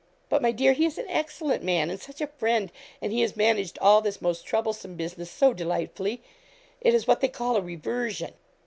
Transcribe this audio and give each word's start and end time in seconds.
'But, 0.29 0.41
my 0.41 0.51
dear, 0.51 0.73
he 0.73 0.87
is 0.87 0.97
an 0.97 1.05
excellent 1.09 1.63
man, 1.63 1.91
and 1.91 2.01
such 2.01 2.21
a 2.21 2.25
friend, 2.25 2.71
and 3.03 3.11
he 3.13 3.21
has 3.21 3.35
managed 3.37 3.77
all 3.77 4.01
this 4.01 4.19
most 4.19 4.47
troublesome 4.47 4.95
business 4.95 5.29
so 5.29 5.53
delightfully. 5.53 6.23
It 6.81 6.95
is 6.95 7.05
what 7.05 7.21
they 7.21 7.27
call 7.29 7.55
a 7.55 7.61
reversion.' 7.61 8.33